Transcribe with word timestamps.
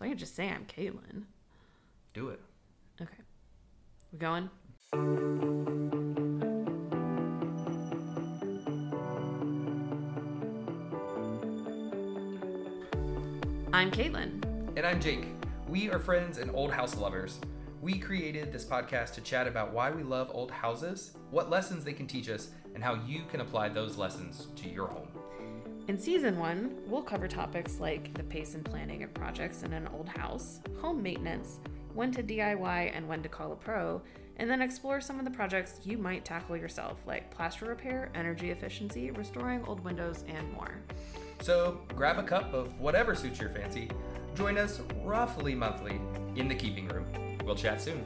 So 0.00 0.06
I 0.06 0.08
can 0.08 0.16
just 0.16 0.34
say 0.34 0.48
I'm 0.48 0.64
Katelyn. 0.64 1.24
Do 2.14 2.30
it. 2.30 2.40
Okay. 3.02 3.12
We 4.12 4.18
going? 4.18 4.48
I'm 13.74 13.90
Katelyn. 13.90 14.42
And 14.74 14.86
I'm 14.86 14.98
Jake. 15.02 15.26
We 15.68 15.90
are 15.90 15.98
friends 15.98 16.38
and 16.38 16.50
old 16.54 16.72
house 16.72 16.96
lovers. 16.96 17.38
We 17.80 17.98
created 17.98 18.52
this 18.52 18.66
podcast 18.66 19.14
to 19.14 19.22
chat 19.22 19.46
about 19.46 19.72
why 19.72 19.90
we 19.90 20.02
love 20.02 20.30
old 20.34 20.50
houses, 20.50 21.12
what 21.30 21.48
lessons 21.48 21.82
they 21.82 21.94
can 21.94 22.06
teach 22.06 22.28
us, 22.28 22.50
and 22.74 22.84
how 22.84 23.00
you 23.06 23.22
can 23.30 23.40
apply 23.40 23.70
those 23.70 23.96
lessons 23.96 24.48
to 24.56 24.68
your 24.68 24.86
home. 24.86 25.08
In 25.88 25.98
season 25.98 26.38
one, 26.38 26.76
we'll 26.86 27.00
cover 27.00 27.26
topics 27.26 27.80
like 27.80 28.12
the 28.12 28.22
pace 28.22 28.54
and 28.54 28.62
planning 28.62 29.02
of 29.02 29.14
projects 29.14 29.62
in 29.62 29.72
an 29.72 29.88
old 29.94 30.10
house, 30.10 30.60
home 30.78 31.02
maintenance, 31.02 31.58
when 31.94 32.12
to 32.12 32.22
DIY 32.22 32.92
and 32.94 33.08
when 33.08 33.22
to 33.22 33.30
call 33.30 33.52
a 33.52 33.56
pro, 33.56 34.02
and 34.36 34.48
then 34.50 34.60
explore 34.60 35.00
some 35.00 35.18
of 35.18 35.24
the 35.24 35.30
projects 35.30 35.80
you 35.82 35.96
might 35.96 36.22
tackle 36.22 36.58
yourself, 36.58 36.98
like 37.06 37.30
plaster 37.30 37.64
repair, 37.64 38.10
energy 38.14 38.50
efficiency, 38.50 39.10
restoring 39.10 39.64
old 39.64 39.80
windows, 39.80 40.22
and 40.28 40.52
more. 40.52 40.82
So 41.40 41.80
grab 41.96 42.18
a 42.18 42.24
cup 42.24 42.52
of 42.52 42.78
whatever 42.78 43.14
suits 43.14 43.40
your 43.40 43.48
fancy. 43.48 43.90
Join 44.34 44.58
us 44.58 44.82
roughly 45.02 45.54
monthly 45.54 45.98
in 46.36 46.46
the 46.46 46.54
keeping 46.54 46.86
room. 46.86 47.06
We'll 47.44 47.54
chat 47.56 47.80
soon. 47.80 48.04